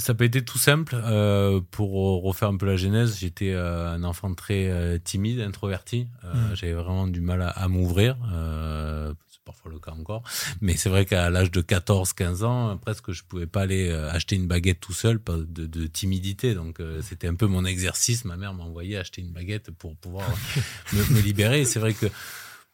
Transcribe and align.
Ça 0.00 0.14
peut 0.14 0.24
être 0.24 0.40
tout 0.44 0.58
simple. 0.58 0.96
Euh, 1.04 1.60
pour 1.70 2.22
refaire 2.22 2.48
un 2.48 2.56
peu 2.56 2.66
la 2.66 2.76
genèse, 2.76 3.18
j'étais 3.18 3.52
euh, 3.52 3.92
un 3.92 4.02
enfant 4.02 4.34
très 4.34 4.68
euh, 4.68 4.98
timide, 4.98 5.40
introverti. 5.40 6.08
Euh, 6.24 6.54
J'avais 6.54 6.72
vraiment 6.72 7.06
du 7.06 7.20
mal 7.20 7.42
à, 7.42 7.48
à 7.50 7.68
m'ouvrir. 7.68 8.16
Euh, 8.32 9.12
c'est 9.30 9.42
parfois 9.44 9.70
le 9.70 9.78
cas 9.78 9.92
encore. 9.92 10.22
Mais 10.60 10.76
c'est 10.76 10.88
vrai 10.88 11.04
qu'à 11.04 11.28
l'âge 11.30 11.50
de 11.50 11.60
14-15 11.60 12.44
ans, 12.44 12.76
presque 12.78 13.12
je 13.12 13.22
pouvais 13.24 13.46
pas 13.46 13.60
aller 13.62 13.88
euh, 13.90 14.10
acheter 14.10 14.36
une 14.36 14.46
baguette 14.46 14.80
tout 14.80 14.92
seul 14.94 15.20
pas 15.20 15.36
de, 15.36 15.66
de 15.66 15.86
timidité. 15.86 16.54
Donc 16.54 16.80
euh, 16.80 17.00
c'était 17.02 17.28
un 17.28 17.34
peu 17.34 17.46
mon 17.46 17.64
exercice. 17.64 18.24
Ma 18.24 18.36
mère 18.36 18.54
m'envoyait 18.54 18.96
acheter 18.96 19.20
une 19.20 19.32
baguette 19.32 19.70
pour 19.70 19.94
pouvoir 19.96 20.28
me, 20.94 21.14
me 21.14 21.20
libérer. 21.20 21.64
C'est 21.66 21.78
vrai 21.78 21.92
que 21.92 22.06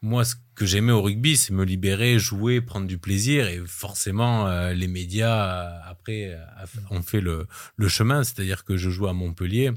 moi, 0.01 0.25
ce 0.25 0.35
que 0.55 0.65
j'aimais 0.65 0.91
au 0.91 1.01
rugby, 1.01 1.37
c'est 1.37 1.53
me 1.53 1.65
libérer, 1.65 2.19
jouer, 2.19 2.61
prendre 2.61 2.87
du 2.87 2.97
plaisir. 2.97 3.47
Et 3.47 3.61
forcément, 3.65 4.47
euh, 4.47 4.73
les 4.73 4.87
médias, 4.87 5.65
euh, 5.65 5.79
après, 5.91 6.33
euh, 6.33 6.65
ont 6.91 7.01
fait 7.01 7.21
le, 7.21 7.47
le 7.75 7.87
chemin. 7.87 8.23
C'est-à-dire 8.23 8.63
que 8.63 8.77
je 8.77 8.89
joue 8.89 9.07
à 9.07 9.13
Montpellier. 9.13 9.71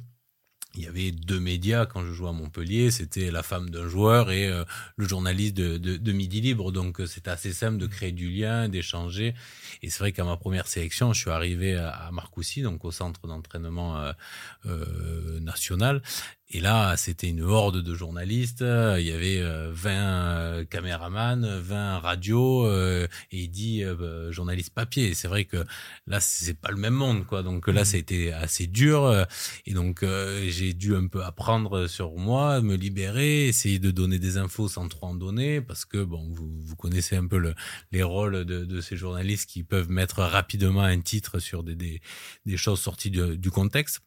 Il 0.76 0.82
y 0.82 0.86
avait 0.86 1.10
deux 1.10 1.40
médias 1.40 1.84
quand 1.84 2.04
je 2.04 2.12
jouais 2.12 2.28
à 2.28 2.32
Montpellier, 2.32 2.92
c'était 2.92 3.32
la 3.32 3.42
femme 3.42 3.70
d'un 3.70 3.88
joueur 3.88 4.30
et 4.30 4.46
euh, 4.46 4.62
le 4.96 5.08
journaliste 5.08 5.56
de, 5.56 5.78
de, 5.78 5.96
de 5.96 6.12
Midi 6.12 6.40
Libre. 6.40 6.70
Donc 6.70 7.00
euh, 7.00 7.06
c'était 7.06 7.30
assez 7.30 7.52
simple 7.52 7.76
de 7.78 7.88
créer 7.88 8.12
du 8.12 8.30
lien, 8.30 8.68
d'échanger. 8.68 9.34
Et 9.82 9.90
c'est 9.90 9.98
vrai 9.98 10.12
qu'à 10.12 10.22
ma 10.22 10.36
première 10.36 10.68
sélection, 10.68 11.12
je 11.12 11.22
suis 11.22 11.30
arrivé 11.30 11.74
à, 11.74 11.90
à 11.90 12.12
Marcoussis, 12.12 12.62
donc 12.62 12.84
au 12.84 12.92
centre 12.92 13.26
d'entraînement 13.26 13.98
euh, 13.98 14.12
euh, 14.66 15.40
national. 15.40 16.02
Et 16.52 16.58
là, 16.60 16.96
c'était 16.96 17.28
une 17.28 17.42
horde 17.42 17.80
de 17.80 17.94
journalistes. 17.94 18.60
Il 18.62 19.04
y 19.06 19.12
avait 19.12 19.38
euh, 19.40 19.70
20 19.72 19.90
euh, 19.92 20.64
caméramans, 20.64 21.46
20 21.60 21.98
radios, 22.00 22.66
euh, 22.66 23.06
et 23.30 23.38
il 23.42 23.48
dit 23.50 23.84
euh, 23.84 24.32
journaliste 24.32 24.74
papier. 24.74 25.14
C'est 25.14 25.28
vrai 25.28 25.44
que 25.44 25.64
là, 26.08 26.18
c'est 26.18 26.54
pas 26.60 26.72
le 26.72 26.76
même 26.76 26.94
monde, 26.94 27.24
quoi. 27.24 27.44
Donc 27.44 27.68
là, 27.68 27.84
ça 27.84 27.96
a 27.96 28.00
été 28.00 28.32
assez 28.32 28.66
dur. 28.66 29.04
euh, 29.04 29.24
Et 29.64 29.74
donc, 29.74 30.02
euh, 30.02 30.44
j'ai 30.50 30.72
dû 30.72 30.96
un 30.96 31.06
peu 31.06 31.22
apprendre 31.22 31.86
sur 31.86 32.16
moi, 32.16 32.60
me 32.60 32.74
libérer, 32.74 33.46
essayer 33.46 33.78
de 33.78 33.92
donner 33.92 34.18
des 34.18 34.36
infos 34.36 34.68
sans 34.68 34.88
trop 34.88 35.06
en 35.06 35.14
donner, 35.14 35.60
parce 35.60 35.84
que 35.84 36.02
bon, 36.02 36.28
vous, 36.32 36.50
vous 36.60 36.74
connaissez 36.76 37.14
un 37.14 37.28
peu 37.28 37.38
le, 37.38 37.54
les 37.92 38.02
rôles 38.02 38.44
de, 38.44 38.64
de 38.64 38.80
ces 38.80 38.96
journalistes 38.96 39.48
qui 39.48 39.62
peuvent 39.62 39.90
mettre 39.90 40.18
rapidement 40.22 40.82
un 40.82 41.00
titre 41.00 41.38
sur 41.38 41.62
des, 41.62 41.76
des, 41.76 42.00
des 42.44 42.56
choses 42.56 42.80
sorties 42.80 43.10
du 43.12 43.50
contexte. 43.52 44.00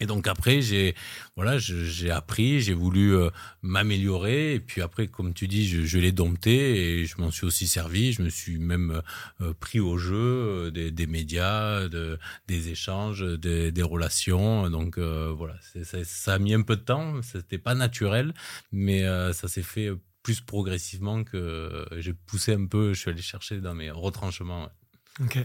Et 0.00 0.06
donc 0.06 0.26
après, 0.26 0.62
j'ai 0.62 0.94
voilà, 1.36 1.58
j'ai 1.58 2.10
appris, 2.10 2.60
j'ai 2.60 2.74
voulu 2.74 3.14
euh, 3.14 3.30
m'améliorer. 3.62 4.54
Et 4.54 4.60
puis 4.60 4.82
après, 4.82 5.06
comme 5.06 5.34
tu 5.34 5.48
dis, 5.48 5.66
je, 5.66 5.98
l'ai 5.98 6.12
dompté 6.12 7.00
et 7.00 7.06
je 7.06 7.20
m'en 7.20 7.30
suis 7.30 7.46
aussi 7.46 7.66
servi. 7.66 8.12
Je 8.12 8.22
me 8.22 8.28
suis 8.28 8.58
même 8.58 9.02
euh, 9.40 9.52
pris 9.60 9.80
au 9.80 9.98
jeu 9.98 10.16
euh, 10.16 10.70
des, 10.70 11.06
médias, 11.06 11.88
de, 11.88 12.18
des 12.46 12.68
échanges, 12.70 13.22
des, 13.22 13.82
relations. 13.82 14.68
Donc 14.70 14.98
euh, 14.98 15.32
voilà, 15.36 15.56
ça, 15.84 16.34
a 16.34 16.38
mis 16.38 16.54
un 16.54 16.62
peu 16.62 16.76
de 16.76 16.82
temps. 16.82 17.22
C'était 17.22 17.58
pas 17.58 17.74
naturel, 17.74 18.34
mais 18.72 19.04
euh, 19.04 19.32
ça 19.32 19.48
s'est 19.48 19.62
fait 19.62 19.90
plus 20.22 20.40
progressivement 20.40 21.24
que 21.24 21.36
euh, 21.36 22.00
j'ai 22.00 22.12
poussé 22.12 22.54
un 22.54 22.66
peu. 22.66 22.92
Je 22.92 23.00
suis 23.00 23.10
allé 23.10 23.22
chercher 23.22 23.60
dans 23.60 23.74
mes 23.74 23.90
retranchements. 23.90 24.68
Ok. 25.20 25.38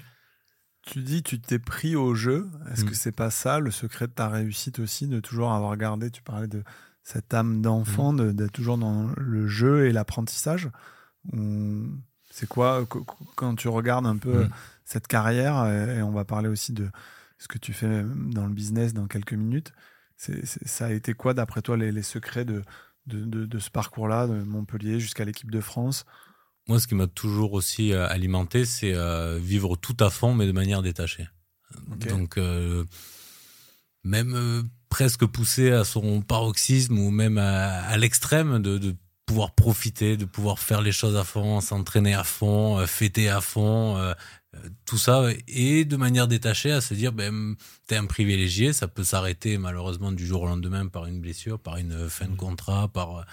Tu 0.86 1.00
dis 1.02 1.24
tu 1.24 1.40
t'es 1.40 1.60
pris 1.60 1.96
au 1.96 2.14
jeu. 2.16 2.48
Est-ce 2.72 2.84
Mm. 2.86 2.90
que 2.90 2.96
c'est 2.96 3.12
pas 3.12 3.32
ça 3.32 3.60
le 3.60 3.72
secret 3.72 4.08
de 4.08 4.14
ta 4.14 4.30
réussite 4.30 4.80
aussi, 4.80 5.08
de 5.08 5.20
toujours 5.20 5.52
avoir 5.52 5.76
gardé, 5.78 6.12
tu 6.12 6.22
parlais 6.22 6.48
de 6.48 6.64
cette 7.04 7.34
âme 7.34 7.62
d'enfant, 7.62 8.14
Mm. 8.14 8.18
de- 8.18 8.32
d'être 8.32 8.52
toujours 8.52 8.78
dans 8.78 9.10
le 9.18 9.48
jeu 9.48 9.88
et 9.88 9.92
l'apprentissage? 9.92 10.70
C'est 12.32 12.48
quoi 12.48 12.86
qu- 12.86 13.00
qu- 13.00 13.26
quand 13.36 13.56
tu 13.56 13.68
regardes 13.68 14.06
un 14.06 14.18
peu 14.18 14.46
Mm. 14.46 14.50
cette 14.84 15.08
carrière 15.08 15.66
et 15.66 16.02
on 16.04 16.12
va 16.12 16.24
parler 16.26 16.50
aussi 16.50 16.72
de 16.74 16.90
ce 17.40 17.48
que 17.48 17.58
tu 17.58 17.74
fais 17.74 18.04
dans 18.04 18.46
le 18.46 18.54
business 18.54 18.94
dans 18.94 19.08
quelques 19.08 19.34
minutes. 19.34 19.74
Ça 20.18 20.86
a 20.86 20.92
été 20.92 21.14
quoi 21.14 21.34
d'après 21.34 21.62
toi 21.62 21.78
les, 21.78 21.92
les 21.92 22.04
secrets 22.04 22.46
de, 22.46 22.62
de, 23.08 23.26
de- 23.26 23.46
de 23.46 23.60
ce 23.60 23.70
parcours-là, 23.72 24.28
de 24.28 24.44
Montpellier 24.44 25.00
jusqu'à 25.00 25.26
l'équipe 25.26 25.50
de 25.52 25.62
France? 25.62 26.06
Moi, 26.68 26.80
ce 26.80 26.88
qui 26.88 26.96
m'a 26.96 27.08
toujours 27.08 27.54
aussi 27.54 27.94
euh, 27.94 28.08
alimenté, 28.08 28.66
c'est 28.66 28.94
euh, 28.94 29.38
vivre 29.38 29.76
tout 29.76 29.98
à 30.00 30.10
fond, 30.10 30.34
mais 30.34 30.48
de 30.48 30.52
manière 30.52 30.82
détachée. 30.82 31.28
Donc, 32.10 32.38
euh, 32.38 32.84
même 34.04 34.68
presque 34.90 35.26
poussé 35.26 35.72
à 35.72 35.84
son 35.84 36.22
paroxysme 36.22 36.98
ou 36.98 37.12
même 37.12 37.38
à, 37.38 37.84
à 37.84 37.98
l'extrême 37.98 38.60
de, 38.60 38.78
de 38.78 38.96
pouvoir 39.26 39.52
profiter, 39.54 40.18
de 40.18 40.26
pouvoir 40.26 40.60
faire 40.60 40.82
les 40.82 40.92
choses 40.92 41.16
à 41.16 41.24
fond, 41.24 41.60
s'entraîner 41.62 42.14
à 42.14 42.24
fond, 42.24 42.86
fêter 42.88 43.30
à 43.30 43.42
fond, 43.42 43.98
euh, 44.56 44.70
tout 44.86 44.98
ça, 44.98 45.26
et 45.48 45.86
de 45.86 45.96
manière 45.96 46.28
détachée 46.28 46.72
à 46.72 46.82
se 46.82 46.94
dire, 46.94 47.12
ben, 47.12 47.56
t'es 47.88 47.96
un 47.96 48.06
privilégié, 48.06 48.74
ça 48.74 48.88
peut 48.88 49.04
s'arrêter 49.04 49.58
malheureusement 49.58 50.12
du 50.12 50.26
jour 50.26 50.44
au 50.44 50.46
lendemain 50.46 50.88
par 50.88 51.06
une 51.08 51.20
blessure, 51.20 51.60
par 51.60 51.78
une 51.78 52.10
fin 52.10 52.28
de 52.28 52.36
contrat, 52.36 52.88
par 52.88 53.26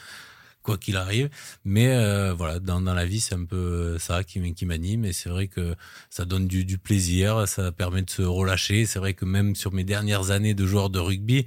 quoi 0.63 0.79
qu'il 0.79 0.97
arrive. 0.97 1.29
Mais 1.65 1.89
euh, 1.89 2.33
voilà, 2.33 2.59
dans, 2.59 2.81
dans 2.81 2.95
la 2.95 3.05
vie, 3.05 3.21
c'est 3.21 3.35
un 3.35 3.45
peu 3.45 3.99
ça 3.99 4.25
qui, 4.25 4.55
qui 4.55 4.67
m'anime. 4.67 5.05
Et 5.05 5.13
c'est 5.13 5.29
vrai 5.29 5.49
que 5.49 5.75
ça 6.11 6.25
donne 6.25 6.47
du, 6.47 6.65
du 6.65 6.79
plaisir, 6.79 7.47
ça 7.49 7.73
permet 7.73 8.03
de 8.03 8.11
se 8.11 8.23
relâcher. 8.23 8.87
C'est 8.87 8.99
vrai 8.99 9.15
que 9.15 9.25
même 9.25 9.55
sur 9.57 9.73
mes 9.73 9.85
dernières 9.85 10.31
années 10.31 10.55
de 10.55 10.67
joueur 10.67 10.91
de 10.91 10.99
rugby, 10.99 11.45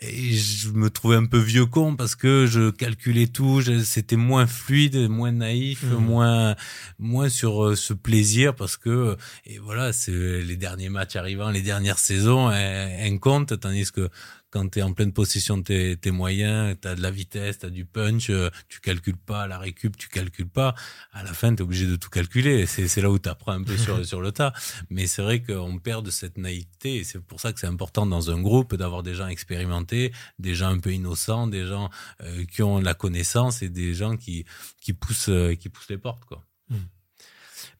et 0.00 0.32
je 0.32 0.70
me 0.70 0.90
trouvais 0.90 1.16
un 1.16 1.24
peu 1.24 1.38
vieux 1.38 1.66
con 1.66 1.94
parce 1.94 2.16
que 2.16 2.46
je 2.46 2.70
calculais 2.70 3.28
tout, 3.28 3.62
c'était 3.84 4.16
moins 4.16 4.46
fluide, 4.46 5.08
moins 5.08 5.30
naïf, 5.32 5.84
Mhm. 5.84 5.94
moins 6.04 6.56
moins 6.98 7.28
sur 7.28 7.64
euh, 7.64 7.76
ce 7.76 7.92
plaisir 7.94 8.54
parce 8.56 8.76
que 8.76 9.16
et 9.46 9.58
voilà, 9.58 9.92
c'est 9.92 10.42
les 10.42 10.56
derniers 10.56 10.88
matchs 10.88 11.14
arrivant, 11.16 11.48
les 11.50 11.62
dernières 11.62 11.98
saisons, 12.00 12.50
elles, 12.50 12.92
elles 12.98 13.20
comptent, 13.20 13.58
tandis 13.60 13.90
que 13.92 14.08
quand 14.54 14.68
tu 14.68 14.78
es 14.78 14.82
en 14.82 14.92
pleine 14.92 15.12
possession 15.12 15.58
de 15.58 15.64
tes, 15.64 15.96
tes 15.96 16.12
moyens, 16.12 16.76
tu 16.80 16.86
as 16.86 16.94
de 16.94 17.02
la 17.02 17.10
vitesse, 17.10 17.58
tu 17.58 17.66
as 17.66 17.70
du 17.70 17.84
punch, 17.84 18.30
euh, 18.30 18.50
tu 18.68 18.78
calcules 18.78 19.16
pas 19.16 19.48
la 19.48 19.58
récup, 19.58 19.96
tu 19.96 20.08
calcules 20.08 20.48
pas. 20.48 20.76
À 21.12 21.24
la 21.24 21.32
fin, 21.32 21.52
tu 21.52 21.60
es 21.60 21.62
obligé 21.62 21.88
de 21.88 21.96
tout 21.96 22.08
calculer. 22.08 22.64
C'est 22.66 23.00
là 23.02 23.10
où 23.10 23.18
tu 23.18 23.28
apprends 23.28 23.50
un 23.50 23.64
peu 23.64 23.76
sur, 23.76 24.06
sur 24.10 24.20
le 24.20 24.30
tas. 24.30 24.52
Mais 24.90 25.08
c'est 25.08 25.22
vrai 25.22 25.42
qu'on 25.42 25.78
perd 25.78 26.06
de 26.06 26.12
cette 26.12 26.38
naïveté 26.38 26.98
et 26.98 27.04
c'est 27.04 27.20
pour 27.20 27.40
ça 27.40 27.52
que 27.52 27.58
c'est 27.58 27.66
important 27.66 28.06
dans 28.06 28.30
un 28.30 28.40
groupe 28.40 28.76
d'avoir 28.76 29.02
des 29.02 29.14
gens 29.14 29.26
expérimentés, 29.26 30.12
des 30.38 30.54
gens 30.54 30.68
un 30.68 30.78
peu 30.78 30.92
innocents, 30.92 31.48
des 31.48 31.66
gens 31.66 31.90
euh, 32.22 32.44
qui 32.44 32.62
ont 32.62 32.78
la 32.78 32.94
connaissance 32.94 33.60
et 33.60 33.68
des 33.68 33.92
gens 33.92 34.16
qui, 34.16 34.44
qui, 34.80 34.92
poussent, 34.92 35.30
euh, 35.30 35.56
qui 35.56 35.68
poussent 35.68 35.90
les 35.90 35.98
portes. 35.98 36.24
Quoi. 36.26 36.44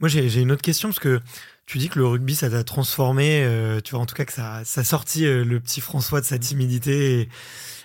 Moi, 0.01 0.09
j'ai 0.09 0.29
j'ai 0.29 0.41
une 0.41 0.53
autre 0.53 0.63
question 0.63 0.89
parce 0.89 0.99
que 1.01 1.21
tu 1.67 1.79
dis 1.79 1.89
que 1.89 1.99
le 1.99 2.07
rugby, 2.07 2.35
ça 2.35 2.51
t'a 2.51 2.65
transformé. 2.65 3.43
euh, 3.45 3.81
tu 3.81 3.93
vois, 3.93 4.01
en 4.01 4.07
tout 4.07 4.15
cas, 4.15 4.25
que 4.25 4.33
ça, 4.33 4.63
ça 4.65 4.83
a 4.83 4.85
sorti 4.85 5.25
euh, 5.27 5.45
le 5.45 5.61
petit 5.61 5.81
François 5.81 6.21
de 6.21 6.27
sa 6.27 6.39
timidité. 6.39 7.23
et, 7.23 7.29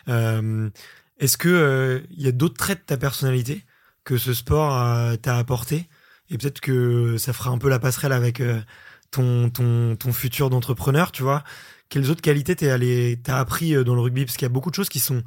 euh, 0.10 0.70
Est-ce 1.20 1.38
que 1.38 2.04
il 2.12 2.22
y 2.24 2.28
a 2.28 2.32
d'autres 2.32 2.58
traits 2.58 2.80
de 2.82 2.86
ta 2.86 2.98
personnalité 2.98 3.66
que 4.06 4.18
ce 4.18 4.34
sport 4.34 4.72
t'a 5.22 5.38
apporté? 5.38 5.88
Et 6.30 6.38
peut-être 6.38 6.62
que 6.62 7.18
ça 7.18 7.34
fera 7.34 7.52
un 7.52 7.58
peu 7.58 7.70
la 7.70 7.80
passerelle 7.80 8.14
avec 8.14 8.42
ton, 9.12 9.50
ton, 9.50 9.96
ton 9.96 10.14
futur 10.14 10.50
d'entrepreneur, 10.50 11.12
tu 11.12 11.24
vois. 11.24 11.44
Quelles 11.90 12.10
autres 12.12 12.22
qualités 12.22 12.56
t'es 12.56 12.70
allé, 12.70 13.20
t'as 13.24 13.40
appris 13.40 13.74
dans 13.84 13.96
le 13.96 14.02
rugby? 14.02 14.26
Parce 14.26 14.38
qu'il 14.38 14.46
y 14.46 14.48
a 14.48 14.50
beaucoup 14.50 14.70
de 14.70 14.76
choses 14.76 14.90
qui 14.90 15.00
sont 15.00 15.24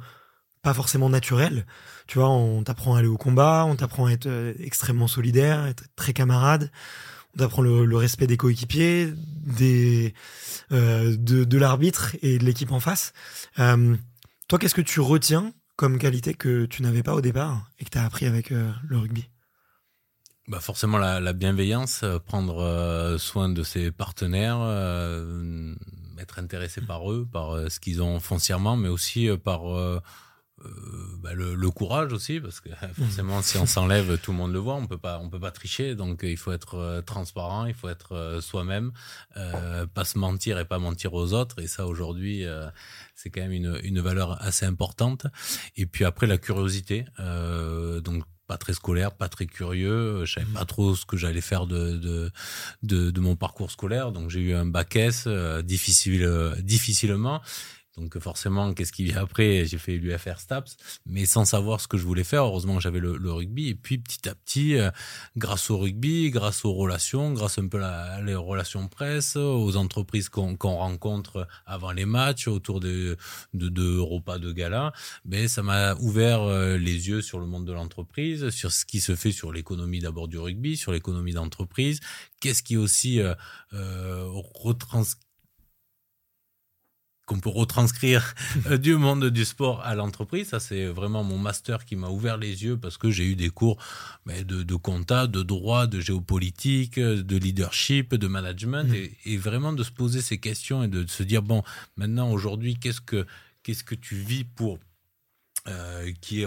pas 0.63 0.73
forcément 0.73 1.09
naturelles. 1.09 1.67
Tu 2.07 2.17
vois, 2.17 2.29
on 2.29 2.63
t'apprend 2.63 2.95
à 2.95 2.99
aller 2.99 3.07
au 3.07 3.17
combat, 3.17 3.65
on 3.67 3.75
t'apprend 3.75 4.07
à 4.07 4.11
être 4.11 4.27
euh, 4.27 4.53
extrêmement 4.59 5.07
solidaire, 5.07 5.67
être 5.67 5.83
très 5.95 6.13
camarade. 6.13 6.71
On 7.35 7.39
t'apprend 7.39 7.61
le, 7.61 7.97
respect 7.97 8.27
des 8.27 8.37
coéquipiers, 8.37 9.13
des, 9.15 10.13
euh, 10.71 11.15
de, 11.17 11.57
l'arbitre 11.57 12.15
et 12.21 12.37
de 12.37 12.45
l'équipe 12.45 12.71
en 12.71 12.79
face. 12.79 13.11
Euh, 13.59 13.95
toi, 14.47 14.57
qu'est-ce 14.57 14.75
que 14.75 14.81
tu 14.81 15.01
retiens 15.01 15.53
comme 15.75 15.97
qualité 15.99 16.33
que 16.33 16.65
tu 16.65 16.81
n'avais 16.81 17.03
pas 17.03 17.13
au 17.13 17.21
départ 17.21 17.69
et 17.79 17.85
que 17.85 17.89
tu 17.89 17.97
as 17.97 18.05
appris 18.05 18.25
avec 18.25 18.51
le 18.51 18.97
rugby? 18.97 19.27
Bah 20.47 20.59
forcément 20.59 20.97
la, 20.97 21.19
la 21.19 21.33
bienveillance, 21.33 22.05
prendre 22.25 23.15
soin 23.17 23.49
de 23.49 23.63
ses 23.63 23.91
partenaires, 23.91 24.59
être 26.19 26.37
intéressé 26.37 26.81
par 26.81 27.11
eux, 27.11 27.27
par 27.31 27.71
ce 27.71 27.79
qu'ils 27.79 28.03
ont 28.03 28.19
foncièrement, 28.19 28.77
mais 28.77 28.89
aussi 28.89 29.29
par 29.43 29.63
euh, 30.65 30.69
bah, 31.19 31.33
le, 31.33 31.55
le, 31.55 31.69
courage 31.71 32.13
aussi, 32.13 32.39
parce 32.39 32.59
que 32.59 32.69
forcément, 32.93 33.41
si 33.41 33.57
on 33.57 33.65
s'enlève, 33.65 34.17
tout 34.19 34.31
le 34.31 34.37
monde 34.37 34.53
le 34.53 34.59
voit. 34.59 34.75
On 34.75 34.87
peut 34.87 34.97
pas, 34.97 35.19
on 35.19 35.29
peut 35.29 35.39
pas 35.39 35.51
tricher. 35.51 35.95
Donc, 35.95 36.21
il 36.23 36.37
faut 36.37 36.51
être 36.51 37.01
transparent, 37.05 37.65
il 37.65 37.73
faut 37.73 37.89
être 37.89 38.39
soi-même, 38.41 38.91
euh, 39.37 39.85
pas 39.87 40.05
se 40.05 40.17
mentir 40.17 40.59
et 40.59 40.65
pas 40.65 40.79
mentir 40.79 41.13
aux 41.13 41.33
autres. 41.33 41.61
Et 41.61 41.67
ça, 41.67 41.87
aujourd'hui, 41.87 42.45
euh, 42.45 42.67
c'est 43.15 43.29
quand 43.29 43.41
même 43.41 43.51
une, 43.51 43.79
une 43.83 43.99
valeur 43.99 44.41
assez 44.41 44.65
importante. 44.65 45.27
Et 45.75 45.85
puis 45.85 46.05
après, 46.05 46.27
la 46.27 46.37
curiosité. 46.37 47.05
Euh, 47.19 47.99
donc, 48.01 48.23
pas 48.45 48.57
très 48.57 48.73
scolaire, 48.73 49.13
pas 49.13 49.29
très 49.29 49.45
curieux. 49.45 50.25
Je 50.25 50.33
savais 50.33 50.51
pas 50.53 50.65
trop 50.65 50.95
ce 50.95 51.05
que 51.05 51.15
j'allais 51.15 51.41
faire 51.41 51.65
de, 51.65 51.97
de, 51.97 52.31
de, 52.83 53.09
de, 53.09 53.19
mon 53.21 53.37
parcours 53.37 53.71
scolaire. 53.71 54.11
Donc, 54.11 54.29
j'ai 54.29 54.41
eu 54.41 54.53
un 54.53 54.65
bac 54.65 54.95
S, 54.97 55.27
difficile, 55.63 56.29
difficilement. 56.59 57.41
Donc 57.97 58.17
forcément, 58.19 58.73
qu'est-ce 58.73 58.91
qui 58.91 59.03
vient 59.03 59.17
après? 59.17 59.65
J'ai 59.65 59.77
fait 59.77 59.97
l'UFR 59.97 60.39
STAPS, 60.39 60.77
mais 61.05 61.25
sans 61.25 61.45
savoir 61.45 61.79
ce 61.79 61.87
que 61.87 61.97
je 61.97 62.05
voulais 62.05 62.23
faire. 62.23 62.43
Heureusement, 62.43 62.79
j'avais 62.79 62.99
le, 62.99 63.31
rugby. 63.31 63.69
Et 63.69 63.75
puis 63.75 63.97
petit 63.99 64.27
à 64.27 64.35
petit, 64.35 64.75
euh, 64.77 64.89
grâce 65.37 65.69
au 65.69 65.77
rugby, 65.77 66.31
grâce 66.31 66.65
aux 66.65 66.73
relations, 66.73 67.33
grâce 67.33 67.59
un 67.59 67.67
peu 67.67 67.83
à 67.83 68.21
les 68.21 68.35
relations 68.35 68.87
presse, 68.87 69.35
aux 69.35 69.75
entreprises 69.75 70.29
qu'on 70.29 70.55
rencontre 70.57 71.47
avant 71.65 71.91
les 71.91 72.05
matchs, 72.05 72.47
autour 72.47 72.79
de, 72.79 73.17
de, 73.53 73.69
de 73.69 73.97
repas 73.97 74.39
de 74.39 74.51
gala, 74.51 74.93
ben 75.25 75.47
ça 75.47 75.61
m'a 75.61 75.95
ouvert 75.95 76.41
euh, 76.41 76.77
les 76.77 77.09
yeux 77.09 77.21
sur 77.21 77.39
le 77.39 77.45
monde 77.45 77.65
de 77.65 77.73
l'entreprise, 77.73 78.49
sur 78.49 78.71
ce 78.71 78.85
qui 78.85 78.99
se 78.99 79.15
fait 79.15 79.31
sur 79.31 79.51
l'économie 79.51 79.99
d'abord 79.99 80.27
du 80.27 80.37
rugby, 80.37 80.77
sur 80.77 80.91
l'économie 80.91 81.33
d'entreprise. 81.33 81.99
Qu'est-ce 82.39 82.63
qui 82.63 82.77
aussi 82.77 83.21
euh, 83.21 83.35
euh 83.73 84.27
retrans 84.53 85.03
qu'on 87.25 87.39
peut 87.39 87.49
retranscrire 87.49 88.35
euh, 88.67 88.77
du 88.77 88.95
monde 88.95 89.25
du 89.29 89.45
sport 89.45 89.81
à 89.81 89.95
l'entreprise. 89.95 90.49
Ça, 90.49 90.59
c'est 90.59 90.85
vraiment 90.85 91.23
mon 91.23 91.37
master 91.37 91.85
qui 91.85 91.95
m'a 91.95 92.09
ouvert 92.09 92.37
les 92.37 92.63
yeux 92.63 92.77
parce 92.77 92.97
que 92.97 93.11
j'ai 93.11 93.25
eu 93.25 93.35
des 93.35 93.49
cours 93.49 93.77
de, 94.25 94.63
de 94.63 94.75
compta, 94.75 95.27
de 95.27 95.41
droit, 95.43 95.87
de 95.87 95.99
géopolitique, 95.99 96.99
de 96.99 97.37
leadership, 97.37 98.15
de 98.15 98.27
management 98.27 98.89
mmh. 98.89 98.95
et, 98.95 99.17
et, 99.25 99.37
vraiment 99.37 99.73
de 99.73 99.83
se 99.83 99.91
poser 99.91 100.21
ces 100.21 100.39
questions 100.39 100.83
et 100.83 100.87
de 100.87 101.05
se 101.07 101.23
dire, 101.23 101.41
bon, 101.41 101.63
maintenant, 101.97 102.31
aujourd'hui, 102.31 102.75
qu'est-ce 102.75 103.01
que, 103.01 103.25
qu'est-ce 103.63 103.83
que 103.83 103.95
tu 103.95 104.15
vis 104.15 104.43
pour 104.43 104.79
euh, 105.67 106.11
qui 106.19 106.41
est 106.41 106.45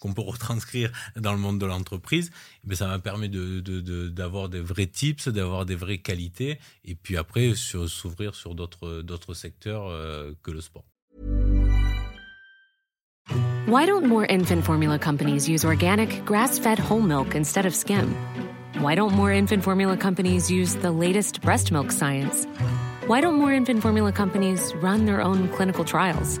qu'on 0.00 0.12
peut 0.12 0.22
retranscrire 0.26 0.90
dans 1.16 1.32
le 1.32 1.38
monde 1.38 1.60
de 1.60 1.66
l'entreprise, 1.66 2.30
mais 2.64 2.74
ça 2.74 2.88
m'a 2.88 2.98
permis 2.98 3.28
de, 3.28 3.60
d'avoir 4.08 4.48
des 4.48 4.60
vrais 4.60 4.86
tips, 4.86 5.28
d'avoir 5.28 5.66
des 5.66 5.76
vraies 5.76 5.98
qualités, 5.98 6.58
et 6.84 6.94
puis 6.94 7.16
après 7.16 7.54
s'ouvrir 7.54 8.34
sur 8.34 8.54
d'autres, 8.54 9.02
d'autres 9.02 9.34
secteurs 9.34 9.86
euh, 9.88 10.32
que 10.42 10.50
le 10.50 10.60
sport. 10.60 10.84
Why 13.68 13.86
don't 13.86 14.06
more 14.06 14.26
infant 14.28 14.64
formula 14.64 14.98
companies 14.98 15.48
use 15.48 15.64
organic, 15.64 16.24
grass-fed 16.24 16.80
whole 16.80 17.02
milk 17.02 17.36
instead 17.36 17.66
of 17.66 17.74
skim? 17.74 18.16
Why 18.80 18.96
don't 18.96 19.14
more 19.14 19.30
infant 19.30 19.62
formula 19.62 19.96
companies 19.96 20.50
use 20.50 20.74
the 20.74 20.90
latest 20.90 21.40
breast 21.40 21.70
milk 21.70 21.92
science? 21.92 22.46
Why 23.06 23.20
don't 23.20 23.36
more 23.36 23.52
infant 23.52 23.80
formula 23.80 24.10
companies 24.10 24.72
run 24.82 25.04
their 25.04 25.20
own 25.20 25.48
clinical 25.50 25.84
trials? 25.84 26.40